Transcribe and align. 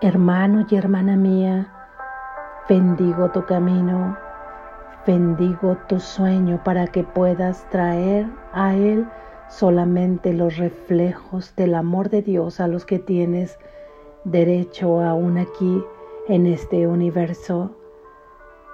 Hermano 0.00 0.66
y 0.68 0.74
hermana 0.74 1.16
mía, 1.16 1.72
bendigo 2.68 3.30
tu 3.30 3.46
camino, 3.46 4.18
bendigo 5.06 5.76
tu 5.88 6.00
sueño 6.00 6.60
para 6.64 6.88
que 6.88 7.04
puedas 7.04 7.64
traer 7.70 8.26
a 8.52 8.74
Él 8.74 9.06
solamente 9.48 10.32
los 10.32 10.56
reflejos 10.56 11.54
del 11.54 11.76
amor 11.76 12.10
de 12.10 12.22
Dios 12.22 12.58
a 12.58 12.66
los 12.66 12.84
que 12.84 12.98
tienes 12.98 13.56
derecho 14.24 15.00
aún 15.00 15.38
aquí 15.38 15.84
en 16.28 16.46
este 16.46 16.88
universo. 16.88 17.70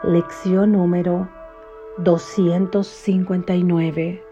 Lección 0.03 0.73
número 0.73 1.29
259. 1.99 4.25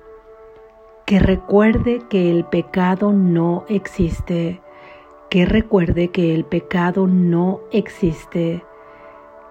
Que 1.05 1.19
recuerde 1.19 2.01
que 2.09 2.31
el 2.31 2.47
pecado 2.47 3.13
no 3.13 3.67
existe. 3.69 4.63
Que 5.31 5.45
recuerde 5.45 6.09
que 6.09 6.35
el 6.35 6.47
pecado 6.47 7.07
no 7.07 7.61
existe. 7.71 8.65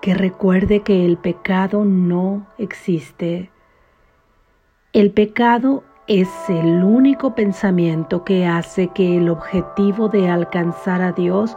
Que 0.02 0.16
recuerde 0.16 0.82
que 0.82 1.06
el 1.06 1.18
pecado 1.18 1.86
no 1.86 2.48
existe. 2.58 3.52
El 4.92 5.12
pecado 5.12 5.84
es 6.08 6.30
el 6.50 6.84
único 6.84 7.36
pensamiento 7.36 8.24
que 8.24 8.48
hace 8.48 8.88
que 8.88 9.18
el 9.18 9.30
objetivo 9.30 10.10
de 10.10 10.30
alcanzar 10.30 11.04
a 11.04 11.12
Dios 11.12 11.56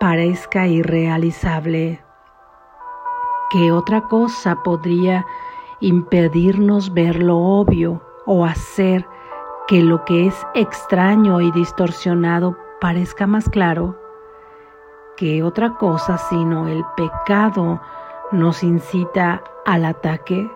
parezca 0.00 0.66
irrealizable. 0.66 2.00
¿Qué 3.50 3.70
otra 3.70 4.00
cosa 4.08 4.64
podría 4.64 5.24
impedirnos 5.78 6.92
ver 6.92 7.22
lo 7.22 7.38
obvio 7.38 8.02
o 8.26 8.44
hacer 8.44 9.06
que 9.68 9.80
lo 9.80 10.04
que 10.04 10.26
es 10.26 10.34
extraño 10.54 11.40
y 11.40 11.52
distorsionado 11.52 12.63
parezca 12.80 13.26
más 13.26 13.48
claro? 13.48 13.96
¿Qué 15.16 15.42
otra 15.42 15.74
cosa 15.74 16.18
sino 16.18 16.66
el 16.68 16.84
pecado 16.96 17.80
nos 18.32 18.62
incita 18.62 19.42
al 19.64 19.84
ataque? 19.84 20.50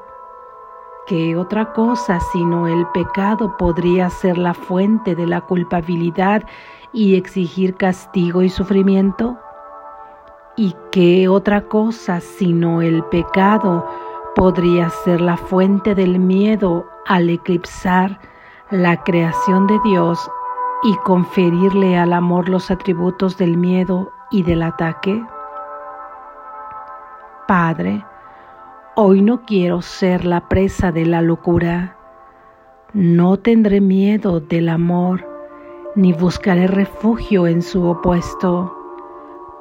¿Qué 1.07 1.37
otra 1.37 1.73
cosa 1.73 2.21
sino 2.33 2.67
el 2.67 2.87
pecado 2.89 3.57
podría 3.57 4.11
ser 4.11 4.37
la 4.37 4.53
fuente 4.53 5.15
de 5.15 5.27
la 5.27 5.41
culpabilidad 5.41 6.43
y 6.93 7.17
exigir 7.17 7.77
castigo 7.77 8.43
y 8.43 8.49
sufrimiento? 8.49 9.39
¿Y 10.57 10.75
qué 10.91 11.29
otra 11.29 11.63
cosa 11.63 12.21
sino 12.21 12.83
el 12.83 13.05
pecado 13.05 13.87
podría 14.35 14.91
ser 14.91 15.21
la 15.21 15.37
fuente 15.37 15.95
del 15.95 16.19
miedo 16.19 16.85
al 17.07 17.31
eclipsar 17.31 18.21
la 18.71 19.03
creación 19.03 19.67
de 19.67 19.79
Dios 19.85 20.31
y 20.83 20.95
conferirle 21.05 21.97
al 21.97 22.13
amor 22.13 22.49
los 22.49 22.71
atributos 22.71 23.37
del 23.37 23.57
miedo 23.57 24.11
y 24.31 24.43
del 24.43 24.63
ataque? 24.63 25.23
Padre, 27.47 28.05
hoy 28.95 29.23
no 29.23 29.43
quiero 29.43 29.83
ser 29.83 30.25
la 30.25 30.49
presa 30.49 30.93
de 30.93 31.07
la 31.07 31.23
locura. 31.23 31.97
No 32.93 33.39
tendré 33.39 33.81
miedo 33.81 34.41
del 34.41 34.69
amor, 34.69 35.27
ni 35.95 36.13
buscaré 36.13 36.67
refugio 36.67 37.47
en 37.47 37.63
su 37.63 37.85
opuesto 37.85 38.75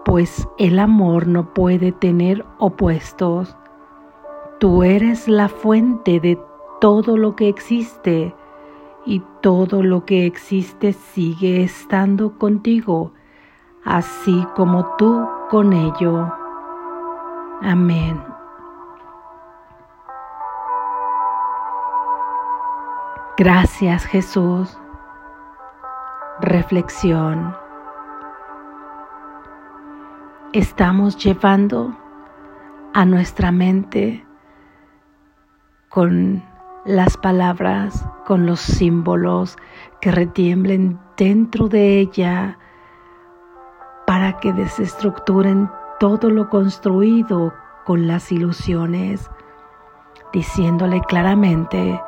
pues 0.07 0.47
el 0.57 0.79
amor 0.79 1.27
no 1.27 1.53
puede 1.53 1.91
tener 1.91 2.45
opuestos. 2.59 3.57
Tú 4.57 4.83
eres 4.83 5.27
la 5.27 5.49
fuente 5.49 6.21
de 6.21 6.39
todo 6.79 7.17
lo 7.17 7.35
que 7.35 7.49
existe 7.49 8.33
y 9.07 9.23
todo 9.41 9.81
lo 9.81 10.05
que 10.05 10.25
existe 10.25 10.91
sigue 10.91 11.63
estando 11.63 12.37
contigo, 12.37 13.13
así 13.85 14.45
como 14.55 14.85
tú 14.97 15.25
con 15.49 15.71
ello. 15.71 16.31
Amén. 17.61 18.21
Gracias 23.37 24.05
Jesús. 24.05 24.77
Reflexión 26.41 27.55
estamos 30.53 31.17
llevando 31.17 31.95
a 32.93 33.05
nuestra 33.05 33.51
mente 33.51 34.25
con 35.89 36.43
las 36.87 37.17
palabras, 37.17 38.07
con 38.25 38.45
los 38.45 38.61
símbolos 38.61 39.57
que 39.99 40.09
retiemblen 40.09 40.97
dentro 41.17 41.67
de 41.67 41.99
ella 41.99 42.57
para 44.05 44.39
que 44.39 44.53
desestructuren 44.53 45.69
todo 45.99 46.29
lo 46.29 46.49
construido 46.49 47.53
con 47.85 48.07
las 48.07 48.31
ilusiones, 48.31 49.29
diciéndole 50.31 51.01
claramente 51.01 52.01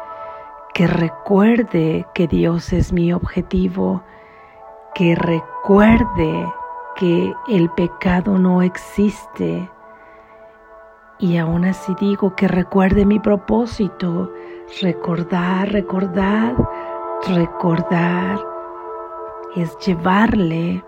que 0.73 0.87
recuerde 0.87 2.07
que 2.13 2.27
Dios 2.27 2.71
es 2.71 2.93
mi 2.93 3.11
objetivo, 3.11 4.01
que 4.95 5.13
recuerde 5.13 6.53
que 6.95 7.33
el 7.49 7.69
pecado 7.71 8.39
no 8.39 8.61
existe. 8.61 9.69
Y 11.17 11.35
aún 11.35 11.65
así 11.65 11.93
digo 11.99 12.33
que 12.33 12.47
recuerde 12.47 13.05
mi 13.05 13.19
propósito, 13.19 14.31
recordar, 14.81 15.71
recordar, 15.71 16.55
recordar. 17.27 18.39
Es 19.55 19.77
llevarle 19.79 20.83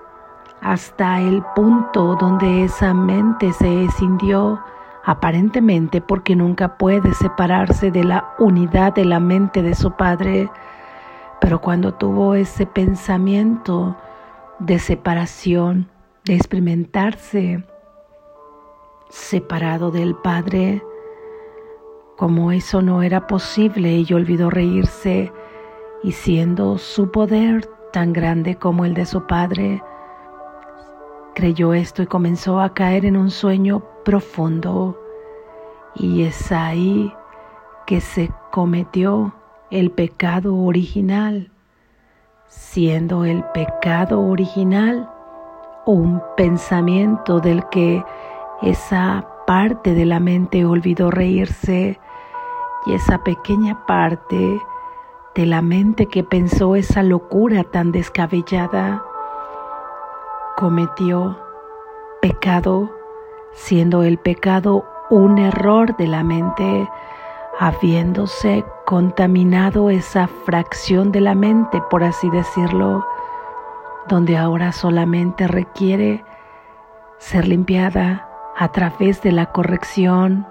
hasta 0.61 1.19
el 1.19 1.43
punto 1.55 2.15
donde 2.15 2.63
esa 2.63 2.93
mente 2.93 3.51
se 3.53 3.85
escindió 3.85 4.61
aparentemente 5.03 5.99
porque 5.99 6.35
nunca 6.35 6.77
puede 6.77 7.13
separarse 7.15 7.89
de 7.89 8.03
la 8.03 8.33
unidad 8.37 8.93
de 8.93 9.05
la 9.05 9.19
mente 9.19 9.63
de 9.63 9.73
su 9.73 9.91
padre. 9.91 10.49
Pero 11.39 11.59
cuando 11.59 11.93
tuvo 11.93 12.35
ese 12.35 12.67
pensamiento 12.67 13.95
de 14.59 14.77
separación, 14.77 15.89
de 16.25 16.35
experimentarse 16.35 17.65
separado 19.09 19.91
del 19.91 20.15
Padre, 20.15 20.83
como 22.21 22.51
eso 22.51 22.83
no 22.83 23.01
era 23.01 23.25
posible, 23.25 24.05
y 24.07 24.13
olvidó 24.13 24.51
reírse 24.51 25.33
y 26.03 26.11
siendo 26.11 26.77
su 26.77 27.09
poder 27.09 27.67
tan 27.91 28.13
grande 28.13 28.57
como 28.57 28.85
el 28.85 28.93
de 28.93 29.07
su 29.07 29.25
Padre, 29.25 29.81
creyó 31.33 31.73
esto 31.73 32.03
y 32.03 32.05
comenzó 32.05 32.59
a 32.59 32.75
caer 32.75 33.07
en 33.07 33.17
un 33.17 33.31
sueño 33.31 33.81
profundo. 34.05 35.01
Y 35.95 36.21
es 36.21 36.51
ahí 36.51 37.11
que 37.87 38.01
se 38.01 38.29
cometió 38.51 39.33
el 39.71 39.89
pecado 39.89 40.55
original, 40.55 41.49
siendo 42.45 43.25
el 43.25 43.43
pecado 43.45 44.21
original 44.21 45.09
un 45.87 46.21
pensamiento 46.37 47.39
del 47.39 47.67
que 47.69 48.05
esa 48.61 49.27
parte 49.47 49.95
de 49.95 50.05
la 50.05 50.19
mente 50.19 50.65
olvidó 50.65 51.09
reírse 51.09 51.99
y 52.85 52.93
esa 52.93 53.23
pequeña 53.23 53.85
parte 53.85 54.61
de 55.35 55.45
la 55.45 55.61
mente 55.61 56.07
que 56.07 56.23
pensó 56.23 56.75
esa 56.75 57.03
locura 57.03 57.63
tan 57.63 57.91
descabellada 57.91 59.03
cometió 60.57 61.39
pecado, 62.21 62.91
siendo 63.53 64.03
el 64.03 64.17
pecado 64.17 64.85
un 65.09 65.39
error 65.39 65.95
de 65.97 66.07
la 66.07 66.23
mente, 66.23 66.89
habiéndose 67.59 68.65
contaminado 68.85 69.89
esa 69.89 70.27
fracción 70.27 71.11
de 71.11 71.21
la 71.21 71.35
mente, 71.35 71.81
por 71.89 72.03
así 72.03 72.29
decirlo, 72.29 73.05
donde 74.07 74.37
ahora 74.37 74.71
solamente 74.71 75.47
requiere 75.47 76.23
ser 77.17 77.47
limpiada 77.47 78.27
a 78.57 78.71
través 78.71 79.21
de 79.21 79.31
la 79.31 79.47
corrección 79.47 80.45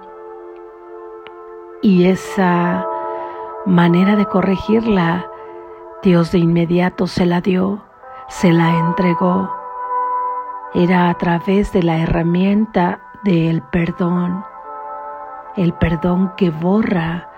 y 1.82 2.06
esa 2.06 2.86
manera 3.64 4.16
de 4.16 4.26
corregirla, 4.26 5.26
Dios 6.02 6.32
de 6.32 6.38
inmediato 6.38 7.06
se 7.06 7.26
la 7.26 7.40
dio, 7.40 7.82
se 8.28 8.52
la 8.52 8.78
entregó. 8.78 9.50
Era 10.74 11.08
a 11.08 11.14
través 11.14 11.72
de 11.72 11.82
la 11.82 11.98
herramienta 11.98 13.00
del 13.24 13.62
perdón, 13.62 14.44
el 15.56 15.72
perdón 15.74 16.32
que 16.36 16.50
borra 16.50 17.28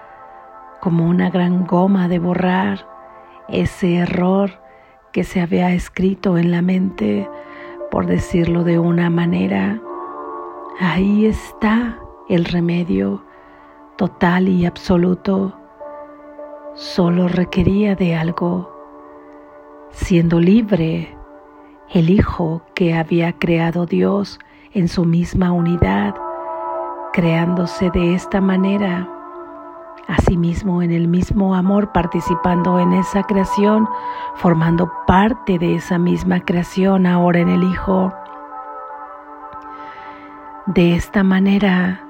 como 0.80 1.08
una 1.08 1.30
gran 1.30 1.66
goma 1.66 2.08
de 2.08 2.18
borrar 2.18 2.86
ese 3.48 3.96
error 3.96 4.50
que 5.12 5.24
se 5.24 5.40
había 5.40 5.72
escrito 5.72 6.36
en 6.38 6.50
la 6.50 6.62
mente, 6.62 7.28
por 7.90 8.06
decirlo 8.06 8.64
de 8.64 8.78
una 8.78 9.08
manera. 9.08 9.80
Ahí 10.80 11.26
está 11.26 11.98
el 12.28 12.44
remedio 12.44 13.22
total 14.02 14.48
y 14.48 14.66
absoluto. 14.66 15.52
Solo 16.74 17.28
requería 17.28 17.94
de 17.94 18.16
algo. 18.16 18.68
Siendo 19.92 20.40
libre, 20.40 21.16
el 21.88 22.10
Hijo 22.10 22.62
que 22.74 22.94
había 22.94 23.38
creado 23.38 23.86
Dios 23.86 24.40
en 24.72 24.88
su 24.88 25.04
misma 25.04 25.52
unidad, 25.52 26.16
creándose 27.12 27.90
de 27.90 28.14
esta 28.14 28.40
manera, 28.40 29.08
asimismo 30.08 30.82
en 30.82 30.90
el 30.90 31.06
mismo 31.06 31.54
amor, 31.54 31.92
participando 31.92 32.80
en 32.80 32.94
esa 32.94 33.22
creación, 33.22 33.88
formando 34.34 34.90
parte 35.06 35.60
de 35.60 35.76
esa 35.76 35.98
misma 35.98 36.40
creación 36.40 37.06
ahora 37.06 37.38
en 37.38 37.50
el 37.50 37.62
Hijo. 37.62 38.12
De 40.66 40.96
esta 40.96 41.22
manera 41.22 42.08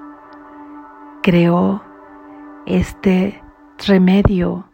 creó 1.23 1.83
este 2.67 3.43
remedio 3.87 4.65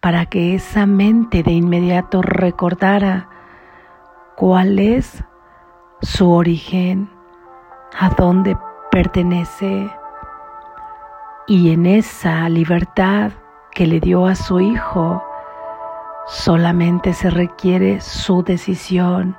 para 0.00 0.26
que 0.26 0.54
esa 0.54 0.86
mente 0.86 1.42
de 1.42 1.52
inmediato 1.52 2.22
recordara 2.22 3.28
cuál 4.36 4.78
es 4.78 5.24
su 6.02 6.30
origen, 6.30 7.10
a 7.98 8.10
dónde 8.10 8.56
pertenece 8.90 9.90
y 11.48 11.72
en 11.72 11.86
esa 11.86 12.48
libertad 12.48 13.32
que 13.72 13.86
le 13.86 14.00
dio 14.00 14.26
a 14.26 14.34
su 14.34 14.60
hijo, 14.60 15.22
solamente 16.26 17.12
se 17.12 17.30
requiere 17.30 18.00
su 18.00 18.42
decisión. 18.42 19.36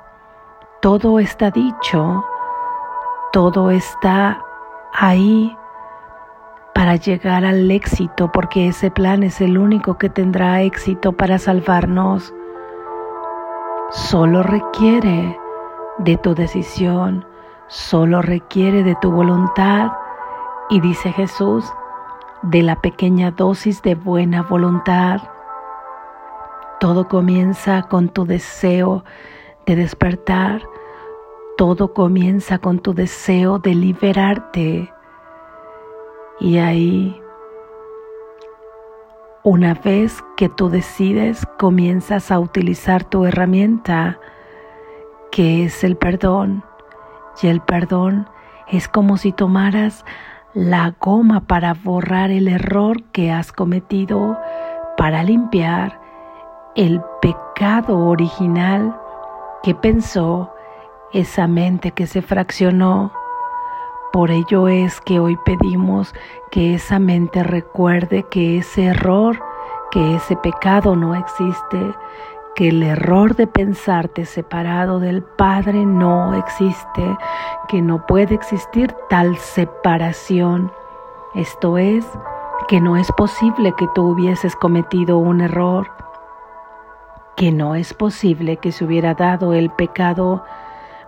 Todo 0.80 1.18
está 1.18 1.50
dicho, 1.50 2.24
todo 3.32 3.70
está 3.70 4.42
ahí 4.92 5.57
para 6.78 6.94
llegar 6.94 7.44
al 7.44 7.68
éxito, 7.72 8.30
porque 8.30 8.68
ese 8.68 8.88
plan 8.88 9.24
es 9.24 9.40
el 9.40 9.58
único 9.58 9.98
que 9.98 10.08
tendrá 10.08 10.62
éxito 10.62 11.10
para 11.10 11.40
salvarnos. 11.40 12.32
Solo 13.90 14.44
requiere 14.44 15.36
de 15.98 16.16
tu 16.18 16.36
decisión, 16.36 17.26
solo 17.66 18.22
requiere 18.22 18.84
de 18.84 18.94
tu 18.94 19.10
voluntad 19.10 19.90
y 20.70 20.80
dice 20.80 21.10
Jesús, 21.10 21.64
de 22.42 22.62
la 22.62 22.80
pequeña 22.80 23.32
dosis 23.32 23.82
de 23.82 23.96
buena 23.96 24.42
voluntad. 24.42 25.20
Todo 26.78 27.08
comienza 27.08 27.82
con 27.82 28.08
tu 28.08 28.24
deseo 28.24 29.02
de 29.66 29.74
despertar, 29.74 30.62
todo 31.56 31.92
comienza 31.92 32.58
con 32.60 32.78
tu 32.78 32.94
deseo 32.94 33.58
de 33.58 33.74
liberarte. 33.74 34.92
Y 36.40 36.58
ahí, 36.58 37.20
una 39.42 39.74
vez 39.74 40.22
que 40.36 40.48
tú 40.48 40.68
decides, 40.68 41.44
comienzas 41.58 42.30
a 42.30 42.38
utilizar 42.38 43.04
tu 43.04 43.24
herramienta, 43.24 44.20
que 45.32 45.64
es 45.64 45.82
el 45.82 45.96
perdón. 45.96 46.62
Y 47.42 47.48
el 47.48 47.60
perdón 47.60 48.28
es 48.68 48.88
como 48.88 49.16
si 49.16 49.32
tomaras 49.32 50.04
la 50.54 50.94
goma 51.00 51.40
para 51.40 51.74
borrar 51.74 52.30
el 52.30 52.48
error 52.48 53.02
que 53.12 53.32
has 53.32 53.52
cometido, 53.52 54.38
para 54.96 55.22
limpiar 55.22 56.00
el 56.74 57.00
pecado 57.20 57.98
original 57.98 58.96
que 59.62 59.74
pensó 59.74 60.52
esa 61.12 61.48
mente 61.48 61.90
que 61.92 62.06
se 62.06 62.22
fraccionó 62.22 63.12
por 64.12 64.30
ello 64.30 64.68
es 64.68 65.00
que 65.00 65.20
hoy 65.20 65.36
pedimos 65.44 66.14
que 66.50 66.74
esa 66.74 66.98
mente 66.98 67.42
recuerde 67.42 68.24
que 68.24 68.58
ese 68.58 68.86
error, 68.86 69.38
que 69.90 70.16
ese 70.16 70.36
pecado 70.36 70.96
no 70.96 71.14
existe, 71.14 71.94
que 72.54 72.70
el 72.70 72.82
error 72.82 73.36
de 73.36 73.46
pensarte 73.46 74.24
separado 74.24 74.98
del 74.98 75.22
Padre 75.22 75.84
no 75.84 76.34
existe, 76.34 77.16
que 77.68 77.82
no 77.82 78.06
puede 78.06 78.34
existir 78.34 78.94
tal 79.08 79.36
separación. 79.36 80.72
Esto 81.34 81.78
es, 81.78 82.04
que 82.66 82.80
no 82.80 82.96
es 82.96 83.12
posible 83.12 83.74
que 83.76 83.86
tú 83.94 84.08
hubieses 84.08 84.56
cometido 84.56 85.18
un 85.18 85.40
error, 85.40 85.86
que 87.36 87.52
no 87.52 87.74
es 87.74 87.94
posible 87.94 88.56
que 88.56 88.72
se 88.72 88.84
hubiera 88.84 89.14
dado 89.14 89.52
el 89.52 89.70
pecado, 89.70 90.44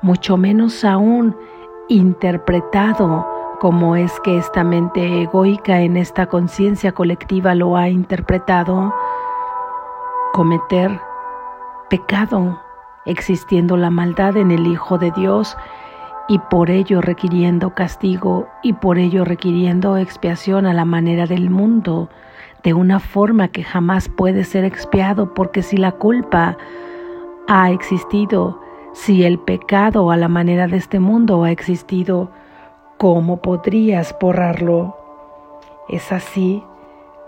mucho 0.02 0.37
menos 0.37 0.85
aún 0.85 1.37
interpretado 1.91 3.27
como 3.59 3.97
es 3.97 4.19
que 4.21 4.39
esta 4.39 4.65
mente 4.65 5.23
egoica 5.23 5.81
en 5.81 5.97
esta 5.97 6.27
conciencia 6.27 6.93
colectiva 6.93 7.55
lo 7.55 7.77
ha 7.77 7.89
interpretado, 7.89 8.95
cometer 10.33 10.99
pecado, 11.91 12.61
existiendo 13.07 13.77
la 13.77 13.91
maldad 13.91 14.37
en 14.37 14.53
el 14.53 14.69
Hijo 14.69 14.99
de 14.99 15.11
Dios 15.11 15.57
y 16.29 16.39
por 16.39 16.71
ello 16.71 17.01
requiriendo 17.01 17.75
castigo 17.75 18.47
y 18.63 18.73
por 18.73 18.97
ello 18.99 19.25
requiriendo 19.25 19.97
expiación 19.97 20.67
a 20.67 20.73
la 20.73 20.85
manera 20.85 21.27
del 21.27 21.51
mundo, 21.51 22.09
de 22.63 22.73
una 22.73 23.01
forma 23.01 23.49
que 23.49 23.65
jamás 23.65 24.09
puede 24.09 24.45
ser 24.45 24.65
expiado, 24.65 25.35
porque 25.35 25.63
si 25.63 25.77
la 25.77 25.91
culpa 25.91 26.57
ha 27.49 27.71
existido, 27.73 28.61
si 29.05 29.25
el 29.25 29.38
pecado 29.38 30.11
a 30.11 30.17
la 30.19 30.29
manera 30.29 30.67
de 30.67 30.76
este 30.76 31.00
mundo 31.00 31.44
ha 31.44 31.50
existido, 31.50 32.31
¿cómo 32.99 33.38
podrías 33.38 34.14
borrarlo? 34.20 34.94
Es 35.88 36.12
así 36.12 36.62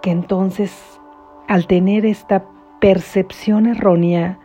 que 0.03 0.11
entonces, 0.11 1.01
al 1.49 1.67
tener 1.67 2.05
esta 2.05 2.45
percepción 2.79 3.65
errónea, 3.65 4.39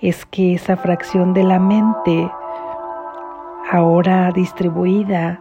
es 0.00 0.26
que 0.26 0.54
esa 0.54 0.76
fracción 0.76 1.32
de 1.32 1.44
la 1.44 1.60
mente, 1.60 2.28
ahora 3.70 4.32
distribuida 4.32 5.40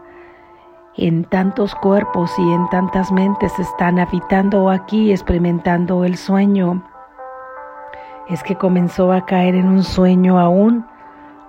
en 0.98 1.24
tantos 1.26 1.74
cuerpos 1.74 2.32
y 2.38 2.52
en 2.52 2.70
tantas 2.70 3.12
mentes, 3.12 3.58
están 3.58 3.98
habitando 3.98 4.70
aquí, 4.70 5.12
experimentando 5.12 6.06
el 6.06 6.16
sueño, 6.16 6.84
es 8.30 8.44
que 8.44 8.56
comenzó 8.56 9.12
a 9.12 9.26
caer 9.26 9.56
en 9.56 9.68
un 9.68 9.84
sueño 9.84 10.40
aún 10.40 10.86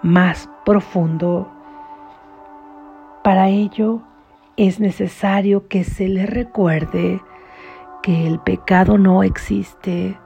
más 0.02 0.48
profundo. 0.64 1.48
Para 3.22 3.48
ello 3.48 4.00
es 4.56 4.80
necesario 4.80 5.68
que 5.68 5.84
se 5.84 6.08
le 6.08 6.26
recuerde 6.26 7.22
que 8.02 8.26
el 8.26 8.38
pecado 8.40 8.98
no 8.98 9.22
existe. 9.22 10.18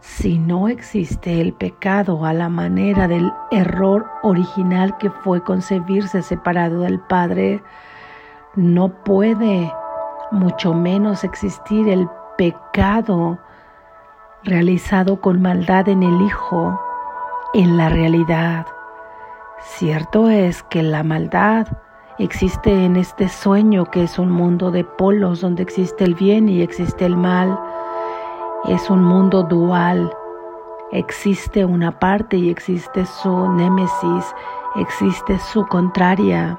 Si 0.00 0.38
no 0.38 0.68
existe 0.68 1.40
el 1.40 1.52
pecado 1.52 2.24
a 2.24 2.32
la 2.32 2.48
manera 2.48 3.06
del 3.06 3.30
error 3.50 4.06
original 4.22 4.96
que 4.98 5.10
fue 5.10 5.42
concebirse 5.42 6.22
separado 6.22 6.80
del 6.80 7.00
Padre, 7.00 7.62
no 8.56 8.88
puede 9.04 9.72
mucho 10.30 10.74
menos 10.74 11.24
existir 11.24 11.88
el 11.88 12.08
pecado 12.38 13.38
realizado 14.42 15.20
con 15.20 15.42
maldad 15.42 15.88
en 15.88 16.02
el 16.02 16.22
Hijo, 16.22 16.80
en 17.52 17.76
la 17.76 17.88
realidad. 17.88 18.66
Cierto 19.62 20.30
es 20.30 20.62
que 20.64 20.82
la 20.82 21.02
maldad 21.02 21.66
existe 22.18 22.84
en 22.84 22.96
este 22.96 23.28
sueño 23.28 23.84
que 23.84 24.04
es 24.04 24.18
un 24.18 24.30
mundo 24.30 24.70
de 24.70 24.84
polos 24.84 25.42
donde 25.42 25.62
existe 25.62 26.04
el 26.04 26.14
bien 26.14 26.48
y 26.48 26.62
existe 26.62 27.04
el 27.04 27.16
mal. 27.16 27.58
Es 28.66 28.88
un 28.88 29.04
mundo 29.04 29.42
dual. 29.42 30.10
Existe 30.92 31.64
una 31.64 31.98
parte 31.98 32.38
y 32.38 32.48
existe 32.48 33.04
su 33.04 33.52
némesis, 33.52 34.34
existe 34.76 35.38
su 35.38 35.66
contraria. 35.66 36.58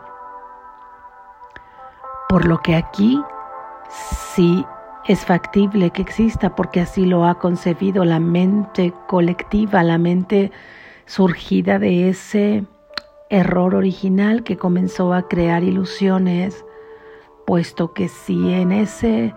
Por 2.30 2.46
lo 2.46 2.60
que 2.60 2.76
aquí 2.76 3.22
sí 4.36 4.64
es 5.08 5.26
factible 5.26 5.90
que 5.90 6.04
exista 6.04 6.56
porque 6.56 6.82
así 6.82 7.06
lo 7.06 7.26
ha 7.26 7.36
concebido 7.36 8.06
la 8.06 8.20
mente 8.20 8.94
colectiva, 9.08 9.84
la 9.84 9.98
mente 9.98 10.52
surgida 11.08 11.80
de 11.80 12.10
ese 12.10 12.64
error 13.32 13.76
original 13.76 14.44
que 14.44 14.58
comenzó 14.58 15.14
a 15.14 15.28
crear 15.30 15.64
ilusiones, 15.64 16.66
puesto 17.48 17.94
que 17.94 18.10
si 18.10 18.54
en 18.54 18.74
ese 18.74 19.34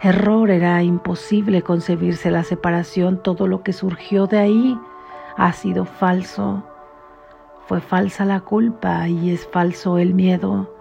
error 0.00 0.48
era 0.50 0.82
imposible 0.82 1.62
concebirse 1.62 2.30
la 2.30 2.44
separación, 2.44 3.20
todo 3.22 3.48
lo 3.48 3.64
que 3.64 3.72
surgió 3.72 4.28
de 4.28 4.38
ahí 4.38 4.78
ha 5.36 5.52
sido 5.52 5.84
falso. 5.84 6.62
Fue 7.66 7.80
falsa 7.80 8.24
la 8.24 8.40
culpa 8.40 9.08
y 9.08 9.30
es 9.30 9.46
falso 9.48 9.98
el 9.98 10.14
miedo. 10.14 10.72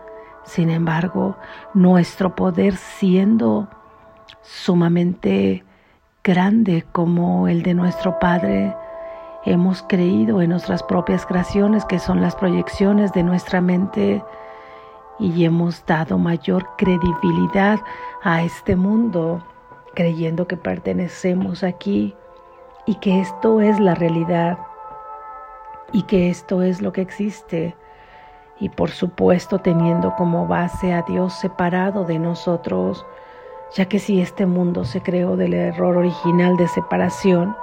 Sin 0.43 0.69
embargo, 0.69 1.37
nuestro 1.73 2.35
poder 2.35 2.75
siendo 2.75 3.67
sumamente 4.43 5.63
grande 6.23 6.85
como 6.91 7.47
el 7.47 7.63
de 7.63 7.73
nuestro 7.73 8.19
Padre, 8.19 8.75
Hemos 9.43 9.81
creído 9.81 10.41
en 10.41 10.51
nuestras 10.51 10.83
propias 10.83 11.25
creaciones 11.25 11.83
que 11.85 11.97
son 11.97 12.21
las 12.21 12.35
proyecciones 12.35 13.11
de 13.13 13.23
nuestra 13.23 13.59
mente 13.59 14.23
y 15.17 15.45
hemos 15.45 15.83
dado 15.85 16.19
mayor 16.19 16.67
credibilidad 16.77 17.79
a 18.23 18.43
este 18.43 18.75
mundo 18.75 19.43
creyendo 19.95 20.47
que 20.47 20.57
pertenecemos 20.57 21.63
aquí 21.63 22.15
y 22.85 22.95
que 22.95 23.19
esto 23.19 23.61
es 23.61 23.79
la 23.79 23.95
realidad. 23.95 24.57
y 25.93 26.03
que 26.03 26.29
esto 26.29 26.61
es 26.61 26.81
lo 26.81 26.93
que 26.93 27.01
existe. 27.01 27.75
Y 28.59 28.69
por 28.69 28.91
supuesto 28.91 29.59
teniendo 29.59 30.15
como 30.15 30.47
base 30.47 30.93
a 30.93 31.01
Dios 31.01 31.33
separado 31.33 32.05
de 32.05 32.17
nosotros, 32.17 33.05
ya 33.75 33.85
que 33.85 33.99
si 33.99 34.21
este 34.21 34.45
mundo 34.45 34.85
se 34.85 35.01
creó 35.01 35.35
del 35.35 35.53
error 35.53 35.97
original 35.97 36.55
de 36.55 36.67
separación, 36.69 37.55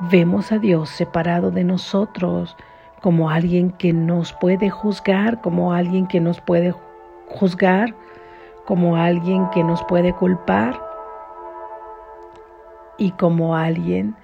vemos 0.00 0.52
a 0.52 0.58
Dios 0.58 0.90
separado 0.90 1.50
de 1.50 1.64
nosotros 1.64 2.56
como 3.00 3.30
alguien 3.30 3.70
que 3.70 3.92
nos 3.92 4.32
puede 4.32 4.70
juzgar, 4.70 5.40
como 5.40 5.72
alguien 5.72 6.06
que 6.06 6.20
nos 6.20 6.40
puede 6.40 6.74
juzgar, 7.28 7.94
como 8.64 8.96
alguien 8.96 9.48
que 9.50 9.64
nos 9.64 9.82
puede 9.84 10.12
culpar 10.12 10.80
y 12.98 13.12
como 13.12 13.56
alguien 13.56 14.16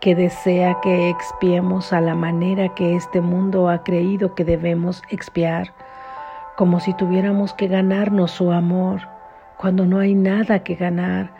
que 0.00 0.14
desea 0.14 0.80
que 0.80 1.10
expiemos 1.10 1.92
a 1.92 2.00
la 2.00 2.14
manera 2.14 2.74
que 2.74 2.96
este 2.96 3.20
mundo 3.20 3.68
ha 3.68 3.82
creído 3.82 4.34
que 4.34 4.44
debemos 4.44 5.02
expiar, 5.10 5.74
como 6.56 6.80
si 6.80 6.94
tuviéramos 6.94 7.52
que 7.52 7.68
ganarnos 7.68 8.30
su 8.30 8.50
amor, 8.50 9.02
cuando 9.58 9.84
no 9.84 9.98
hay 9.98 10.14
nada 10.14 10.60
que 10.60 10.74
ganar, 10.74 11.30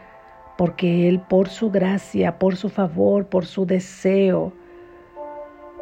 porque 0.61 1.09
Él 1.09 1.21
por 1.21 1.49
su 1.49 1.71
gracia, 1.71 2.39
por 2.39 2.55
su 2.55 2.69
favor, 2.69 3.25
por 3.25 3.47
su 3.47 3.65
deseo, 3.65 4.53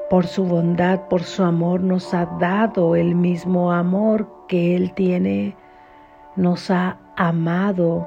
por 0.08 0.24
su 0.24 0.44
bondad, 0.44 1.08
por 1.08 1.24
su 1.24 1.42
amor, 1.42 1.80
nos 1.80 2.14
ha 2.14 2.26
dado 2.38 2.94
el 2.94 3.16
mismo 3.16 3.72
amor 3.72 4.28
que 4.46 4.76
Él 4.76 4.94
tiene, 4.94 5.56
nos 6.36 6.70
ha 6.70 6.96
amado 7.16 8.06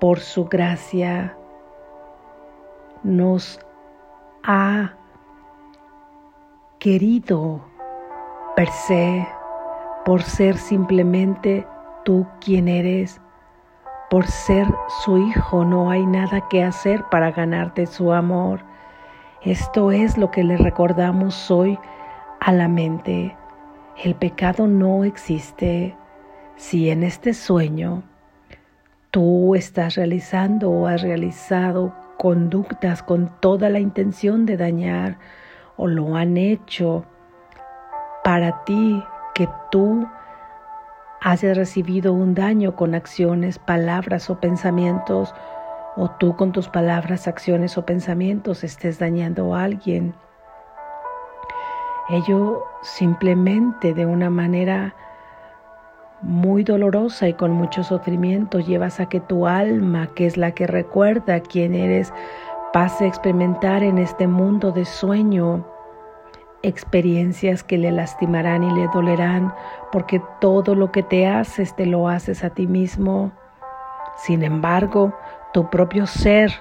por 0.00 0.18
su 0.18 0.46
gracia 0.46 1.36
nos 3.04 3.60
ha 4.42 4.94
querido 6.80 7.60
per 8.56 8.68
se, 8.68 9.28
por 10.04 10.22
ser 10.22 10.56
simplemente 10.56 11.64
tú 12.04 12.26
quien 12.40 12.66
eres, 12.66 13.20
por 14.12 14.26
ser 14.26 14.66
su 15.02 15.16
hijo, 15.16 15.64
no 15.64 15.90
hay 15.90 16.04
nada 16.04 16.46
que 16.50 16.62
hacer 16.62 17.02
para 17.10 17.30
ganarte 17.30 17.86
su 17.86 18.12
amor. 18.12 18.60
Esto 19.40 19.90
es 19.90 20.18
lo 20.18 20.30
que 20.30 20.44
le 20.44 20.58
recordamos 20.58 21.50
hoy 21.50 21.78
a 22.38 22.52
la 22.52 22.68
mente. 22.68 23.34
El 24.04 24.14
pecado 24.14 24.66
no 24.66 25.04
existe. 25.04 25.96
Si 26.56 26.90
en 26.90 27.04
este 27.04 27.32
sueño 27.32 28.02
tú 29.10 29.54
estás 29.54 29.94
realizando 29.94 30.70
o 30.70 30.86
has 30.88 31.00
realizado 31.00 31.94
conductas 32.18 33.02
con 33.02 33.30
toda 33.40 33.70
la 33.70 33.80
intención 33.80 34.44
de 34.44 34.58
dañar 34.58 35.16
o 35.78 35.86
lo 35.86 36.16
han 36.16 36.36
hecho 36.36 37.06
para 38.22 38.62
ti 38.64 39.02
que 39.34 39.48
tú 39.70 40.06
hayas 41.24 41.56
recibido 41.56 42.12
un 42.12 42.34
daño 42.34 42.74
con 42.74 42.94
acciones, 42.94 43.58
palabras 43.58 44.28
o 44.28 44.40
pensamientos, 44.40 45.34
o 45.96 46.10
tú 46.10 46.36
con 46.36 46.52
tus 46.52 46.68
palabras, 46.68 47.28
acciones 47.28 47.78
o 47.78 47.84
pensamientos 47.84 48.64
estés 48.64 48.98
dañando 48.98 49.54
a 49.54 49.64
alguien. 49.64 50.14
Ello 52.08 52.64
simplemente 52.82 53.94
de 53.94 54.06
una 54.06 54.30
manera 54.30 54.94
muy 56.22 56.64
dolorosa 56.64 57.28
y 57.28 57.34
con 57.34 57.52
mucho 57.52 57.84
sufrimiento 57.84 58.58
llevas 58.58 59.00
a 59.00 59.06
que 59.06 59.20
tu 59.20 59.46
alma, 59.46 60.08
que 60.14 60.26
es 60.26 60.36
la 60.36 60.52
que 60.52 60.66
recuerda 60.66 61.40
quién 61.40 61.74
eres, 61.74 62.12
pase 62.72 63.04
a 63.04 63.08
experimentar 63.08 63.82
en 63.82 63.98
este 63.98 64.26
mundo 64.26 64.72
de 64.72 64.84
sueño 64.84 65.66
experiencias 66.62 67.62
que 67.62 67.78
le 67.78 67.92
lastimarán 67.92 68.62
y 68.62 68.70
le 68.72 68.88
dolerán, 68.92 69.54
porque 69.90 70.22
todo 70.40 70.74
lo 70.74 70.92
que 70.92 71.02
te 71.02 71.26
haces 71.26 71.74
te 71.76 71.86
lo 71.86 72.08
haces 72.08 72.44
a 72.44 72.50
ti 72.50 72.66
mismo. 72.66 73.32
Sin 74.16 74.42
embargo, 74.42 75.14
tu 75.52 75.70
propio 75.70 76.06
ser, 76.06 76.52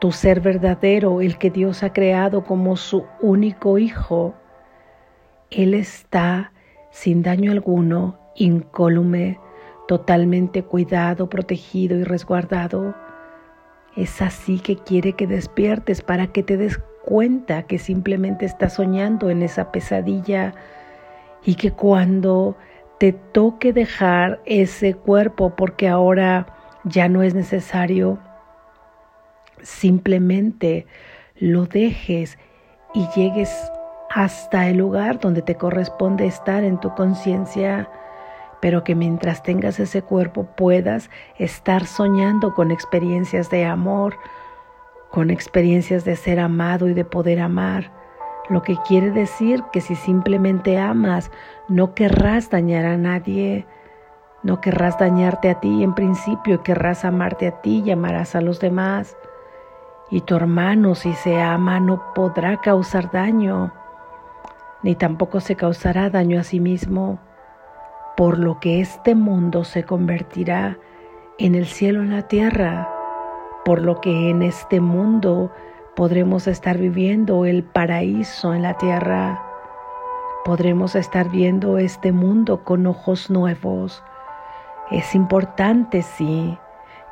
tu 0.00 0.12
ser 0.12 0.40
verdadero, 0.40 1.20
el 1.20 1.38
que 1.38 1.50
Dios 1.50 1.82
ha 1.82 1.92
creado 1.92 2.44
como 2.44 2.76
su 2.76 3.04
único 3.20 3.78
hijo, 3.78 4.34
Él 5.50 5.74
está 5.74 6.52
sin 6.90 7.22
daño 7.22 7.52
alguno 7.52 8.18
incólume, 8.36 9.38
totalmente 9.86 10.62
cuidado, 10.62 11.28
protegido 11.28 11.96
y 11.96 12.04
resguardado. 12.04 12.94
Es 13.96 14.20
así 14.22 14.58
que 14.58 14.76
quiere 14.76 15.12
que 15.12 15.26
despiertes 15.26 16.02
para 16.02 16.28
que 16.28 16.42
te 16.42 16.56
des 16.56 16.80
cuenta 17.04 17.64
que 17.64 17.78
simplemente 17.78 18.46
estás 18.46 18.74
soñando 18.74 19.30
en 19.30 19.42
esa 19.42 19.70
pesadilla 19.70 20.54
y 21.44 21.54
que 21.56 21.72
cuando 21.72 22.56
te 22.98 23.12
toque 23.12 23.72
dejar 23.72 24.40
ese 24.46 24.94
cuerpo 24.94 25.54
porque 25.56 25.88
ahora 25.88 26.46
ya 26.84 27.08
no 27.08 27.22
es 27.22 27.34
necesario, 27.34 28.18
simplemente 29.62 30.86
lo 31.36 31.66
dejes 31.66 32.38
y 32.94 33.06
llegues 33.14 33.50
hasta 34.10 34.68
el 34.68 34.78
lugar 34.78 35.20
donde 35.20 35.42
te 35.42 35.56
corresponde 35.56 36.26
estar 36.26 36.62
en 36.64 36.78
tu 36.78 36.94
conciencia 36.94 37.88
pero 38.64 38.82
que 38.82 38.94
mientras 38.94 39.42
tengas 39.42 39.78
ese 39.78 40.00
cuerpo 40.00 40.44
puedas 40.56 41.10
estar 41.38 41.84
soñando 41.84 42.54
con 42.54 42.70
experiencias 42.70 43.50
de 43.50 43.66
amor, 43.66 44.16
con 45.14 45.30
experiencias 45.30 46.04
de 46.04 46.16
ser 46.16 46.40
amado 46.40 46.88
y 46.88 46.92
de 46.92 47.04
poder 47.04 47.38
amar. 47.38 47.92
Lo 48.50 48.62
que 48.62 48.76
quiere 48.88 49.12
decir 49.12 49.62
que 49.72 49.80
si 49.80 49.94
simplemente 49.94 50.76
amas, 50.76 51.30
no 51.68 51.94
querrás 51.94 52.50
dañar 52.50 52.84
a 52.84 52.96
nadie, 52.96 53.64
no 54.42 54.60
querrás 54.60 54.98
dañarte 54.98 55.50
a 55.50 55.60
ti 55.60 55.84
en 55.84 55.94
principio, 55.94 56.64
querrás 56.64 57.04
amarte 57.04 57.46
a 57.46 57.60
ti 57.62 57.84
y 57.86 57.92
amarás 57.92 58.34
a 58.34 58.40
los 58.40 58.58
demás. 58.58 59.16
Y 60.10 60.22
tu 60.22 60.34
hermano, 60.34 60.96
si 60.96 61.12
se 61.12 61.40
ama, 61.40 61.78
no 61.78 62.12
podrá 62.12 62.56
causar 62.56 63.12
daño, 63.12 63.72
ni 64.82 64.96
tampoco 64.96 65.38
se 65.38 65.54
causará 65.54 66.10
daño 66.10 66.40
a 66.40 66.42
sí 66.42 66.58
mismo 66.58 67.20
por 68.16 68.40
lo 68.40 68.58
que 68.58 68.80
este 68.80 69.14
mundo 69.14 69.62
se 69.62 69.84
convertirá 69.84 70.76
en 71.38 71.54
el 71.54 71.66
cielo 71.66 72.02
en 72.02 72.10
la 72.10 72.22
tierra, 72.22 72.93
por 73.64 73.80
lo 73.80 74.00
que 74.00 74.30
en 74.30 74.42
este 74.42 74.80
mundo 74.80 75.50
podremos 75.96 76.46
estar 76.46 76.78
viviendo 76.78 77.44
el 77.46 77.62
paraíso 77.62 78.52
en 78.52 78.62
la 78.62 78.74
tierra, 78.74 79.42
podremos 80.44 80.94
estar 80.94 81.30
viendo 81.30 81.78
este 81.78 82.12
mundo 82.12 82.64
con 82.64 82.86
ojos 82.86 83.30
nuevos. 83.30 84.02
Es 84.90 85.14
importante, 85.14 86.02
sí, 86.02 86.58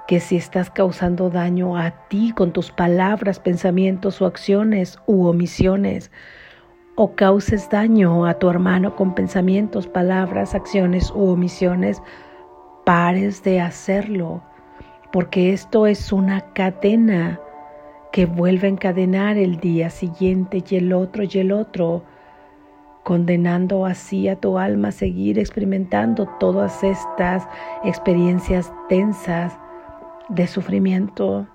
que 0.06 0.20
si 0.20 0.36
estás 0.36 0.68
causando 0.68 1.30
daño 1.30 1.76
a 1.76 1.90
ti 2.08 2.32
con 2.32 2.52
tus 2.52 2.70
palabras, 2.70 3.38
pensamientos 3.38 4.20
o 4.20 4.26
acciones 4.26 4.98
u 5.06 5.26
omisiones, 5.26 6.10
o 6.94 7.14
causes 7.14 7.70
daño 7.70 8.26
a 8.26 8.34
tu 8.34 8.50
hermano 8.50 8.94
con 8.96 9.14
pensamientos, 9.14 9.86
palabras, 9.86 10.54
acciones 10.54 11.10
u 11.10 11.28
omisiones, 11.28 12.02
pares 12.84 13.42
de 13.42 13.60
hacerlo, 13.60 14.42
porque 15.12 15.52
esto 15.52 15.86
es 15.86 16.10
una 16.10 16.40
cadena 16.54 17.38
que 18.12 18.26
vuelve 18.26 18.66
a 18.66 18.70
encadenar 18.70 19.36
el 19.36 19.60
día 19.60 19.90
siguiente 19.90 20.64
y 20.68 20.76
el 20.76 20.92
otro 20.92 21.22
y 21.22 21.38
el 21.38 21.52
otro, 21.52 22.02
condenando 23.04 23.84
así 23.84 24.28
a 24.28 24.36
tu 24.36 24.58
alma 24.58 24.88
a 24.88 24.92
seguir 24.92 25.38
experimentando 25.38 26.26
todas 26.40 26.82
estas 26.82 27.46
experiencias 27.84 28.72
tensas 28.88 29.58
de 30.28 30.46
sufrimiento. 30.46 31.46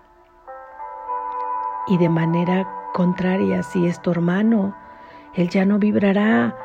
Y 1.87 1.97
de 1.97 2.09
manera 2.09 2.67
contraria, 2.93 3.63
si 3.63 3.87
es 3.87 4.01
tu 4.01 4.11
hermano, 4.11 4.75
él 5.35 5.49
ya 5.49 5.65
no 5.65 5.79
vibrará 5.79 6.55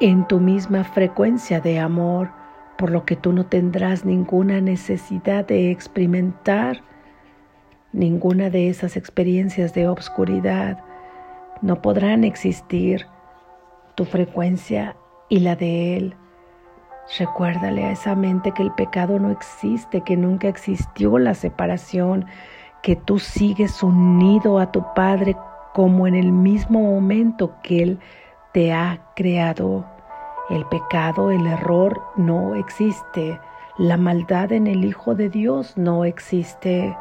en 0.00 0.26
tu 0.26 0.40
misma 0.40 0.84
frecuencia 0.84 1.60
de 1.60 1.78
amor, 1.78 2.37
por 2.78 2.90
lo 2.90 3.04
que 3.04 3.16
tú 3.16 3.32
no 3.32 3.44
tendrás 3.44 4.04
ninguna 4.04 4.60
necesidad 4.60 5.44
de 5.44 5.70
experimentar 5.72 6.82
ninguna 7.92 8.50
de 8.50 8.68
esas 8.68 8.96
experiencias 8.96 9.74
de 9.74 9.88
obscuridad. 9.88 10.78
No 11.60 11.82
podrán 11.82 12.22
existir 12.22 13.06
tu 13.96 14.04
frecuencia 14.04 14.96
y 15.28 15.40
la 15.40 15.56
de 15.56 15.96
Él. 15.96 16.14
Recuérdale 17.18 17.84
a 17.84 17.92
esa 17.92 18.14
mente 18.14 18.52
que 18.52 18.62
el 18.62 18.72
pecado 18.72 19.18
no 19.18 19.30
existe, 19.30 20.02
que 20.02 20.16
nunca 20.16 20.46
existió 20.46 21.18
la 21.18 21.34
separación, 21.34 22.26
que 22.82 22.94
tú 22.94 23.18
sigues 23.18 23.82
unido 23.82 24.60
a 24.60 24.70
tu 24.70 24.84
Padre 24.94 25.36
como 25.74 26.06
en 26.06 26.14
el 26.14 26.30
mismo 26.30 26.80
momento 26.80 27.54
que 27.62 27.82
Él 27.82 27.98
te 28.52 28.72
ha 28.72 29.00
creado. 29.16 29.97
El 30.50 30.64
pecado, 30.64 31.30
el 31.30 31.46
error 31.46 32.00
no 32.16 32.54
existe. 32.54 33.38
La 33.76 33.98
maldad 33.98 34.50
en 34.52 34.66
el 34.66 34.84
Hijo 34.84 35.14
de 35.14 35.28
Dios 35.28 35.76
no 35.76 36.06
existe. 36.06 36.96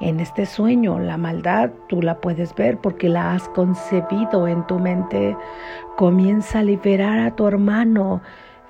En 0.00 0.20
este 0.20 0.44
sueño, 0.44 0.98
la 0.98 1.16
maldad 1.16 1.70
tú 1.88 2.02
la 2.02 2.20
puedes 2.20 2.54
ver 2.54 2.78
porque 2.78 3.08
la 3.08 3.32
has 3.32 3.48
concebido 3.50 4.46
en 4.46 4.66
tu 4.66 4.78
mente. 4.78 5.34
Comienza 5.96 6.58
a 6.58 6.62
liberar 6.62 7.18
a 7.20 7.34
tu 7.34 7.46
hermano, 7.46 8.20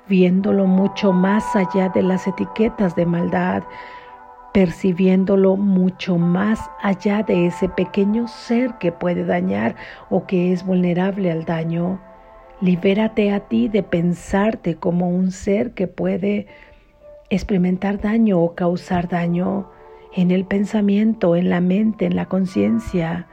viéndolo 0.07 0.67
mucho 0.67 1.11
más 1.11 1.55
allá 1.55 1.89
de 1.89 2.01
las 2.03 2.27
etiquetas 2.27 2.95
de 2.95 3.05
maldad, 3.05 3.63
percibiéndolo 4.53 5.57
mucho 5.57 6.17
más 6.17 6.61
allá 6.81 7.23
de 7.23 7.47
ese 7.47 7.67
pequeño 7.67 8.29
ser 8.29 8.75
que 8.75 8.93
puede 8.93 9.25
dañar 9.25 9.75
o 10.09 10.25
que 10.25 10.53
es 10.53 10.65
vulnerable 10.65 11.29
al 11.29 11.43
daño. 11.43 11.99
Libérate 12.61 13.31
a 13.31 13.41
ti 13.41 13.67
de 13.67 13.83
pensarte 13.83 14.75
como 14.75 15.09
un 15.09 15.31
ser 15.31 15.71
que 15.71 15.87
puede 15.87 16.47
experimentar 17.29 17.99
daño 17.99 18.39
o 18.39 18.55
causar 18.55 19.09
daño 19.09 19.69
en 20.13 20.31
el 20.31 20.45
pensamiento, 20.45 21.35
en 21.35 21.49
la 21.49 21.59
mente, 21.59 22.05
en 22.05 22.15
la 22.15 22.27
conciencia. 22.27 23.27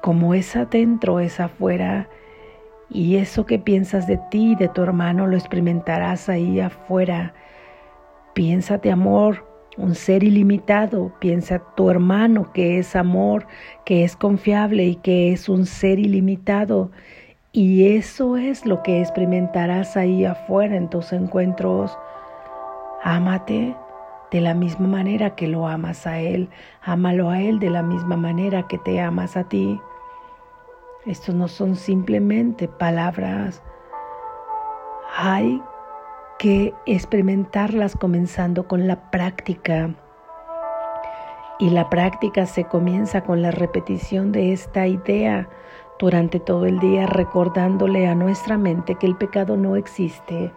Como 0.00 0.32
es 0.32 0.56
adentro, 0.56 1.20
es 1.20 1.38
afuera. 1.38 2.08
Y 2.88 3.16
eso 3.16 3.44
que 3.44 3.58
piensas 3.58 4.06
de 4.06 4.18
ti 4.30 4.52
y 4.52 4.54
de 4.54 4.68
tu 4.68 4.82
hermano 4.82 5.26
lo 5.26 5.36
experimentarás 5.36 6.30
ahí 6.30 6.58
afuera. 6.58 7.34
Piénsate 8.32 8.90
amor, 8.90 9.44
un 9.76 9.94
ser 9.94 10.24
ilimitado. 10.24 11.12
Piensa 11.20 11.62
tu 11.76 11.90
hermano 11.90 12.52
que 12.54 12.78
es 12.78 12.96
amor, 12.96 13.46
que 13.84 14.02
es 14.04 14.16
confiable 14.16 14.86
y 14.86 14.94
que 14.96 15.32
es 15.32 15.50
un 15.50 15.66
ser 15.66 15.98
ilimitado. 15.98 16.90
Y 17.56 17.96
eso 17.96 18.36
es 18.36 18.66
lo 18.66 18.82
que 18.82 19.00
experimentarás 19.00 19.96
ahí 19.96 20.26
afuera 20.26 20.76
en 20.76 20.90
tus 20.90 21.14
encuentros. 21.14 21.96
Ámate 23.02 23.74
de 24.30 24.40
la 24.42 24.52
misma 24.52 24.86
manera 24.88 25.34
que 25.36 25.48
lo 25.48 25.66
amas 25.66 26.06
a 26.06 26.18
Él. 26.18 26.50
Ámalo 26.82 27.30
a 27.30 27.40
Él 27.40 27.58
de 27.58 27.70
la 27.70 27.82
misma 27.82 28.18
manera 28.18 28.68
que 28.68 28.76
te 28.76 29.00
amas 29.00 29.38
a 29.38 29.44
ti. 29.44 29.80
Estos 31.06 31.34
no 31.34 31.48
son 31.48 31.76
simplemente 31.76 32.68
palabras. 32.68 33.62
Hay 35.16 35.62
que 36.38 36.74
experimentarlas 36.84 37.96
comenzando 37.96 38.68
con 38.68 38.86
la 38.86 39.10
práctica. 39.10 39.94
Y 41.58 41.70
la 41.70 41.88
práctica 41.88 42.44
se 42.44 42.64
comienza 42.64 43.22
con 43.22 43.40
la 43.40 43.50
repetición 43.50 44.30
de 44.30 44.52
esta 44.52 44.86
idea 44.86 45.48
durante 45.98 46.40
todo 46.40 46.66
el 46.66 46.78
día, 46.78 47.06
recordándole 47.06 48.06
a 48.06 48.14
nuestra 48.14 48.58
mente 48.58 48.96
que 48.96 49.06
el 49.06 49.16
pecado 49.16 49.56
no 49.56 49.76
existe. 49.76 50.52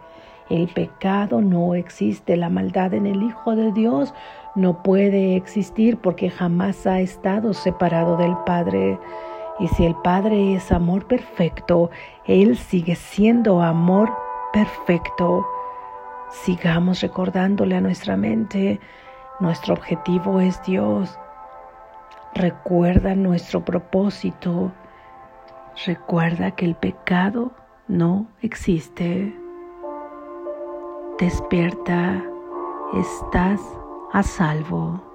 El 0.50 0.68
pecado 0.68 1.40
no 1.40 1.74
existe, 1.74 2.36
la 2.36 2.48
maldad 2.48 2.92
en 2.94 3.06
el 3.06 3.22
Hijo 3.22 3.54
de 3.54 3.70
Dios 3.72 4.12
no 4.56 4.82
puede 4.82 5.36
existir 5.36 5.96
porque 5.96 6.28
jamás 6.28 6.86
ha 6.86 7.00
estado 7.00 7.54
separado 7.54 8.16
del 8.16 8.36
Padre. 8.44 8.98
Y 9.60 9.68
si 9.68 9.86
el 9.86 9.94
Padre 9.94 10.54
es 10.54 10.72
amor 10.72 11.06
perfecto, 11.06 11.90
Él 12.26 12.56
sigue 12.56 12.96
siendo 12.96 13.62
amor 13.62 14.10
perfecto. 14.52 15.46
Sigamos 16.30 17.00
recordándole 17.00 17.76
a 17.76 17.80
nuestra 17.80 18.16
mente, 18.16 18.80
nuestro 19.38 19.74
objetivo 19.74 20.40
es 20.40 20.60
Dios. 20.64 21.16
Recuerda 22.34 23.14
nuestro 23.14 23.64
propósito. 23.64 24.72
Recuerda 25.86 26.50
que 26.50 26.66
el 26.66 26.74
pecado 26.74 27.52
no 27.88 28.26
existe. 28.42 29.34
Despierta, 31.18 32.22
estás 32.94 33.60
a 34.12 34.22
salvo. 34.22 35.09